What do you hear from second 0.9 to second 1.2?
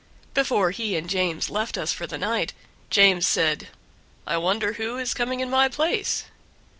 and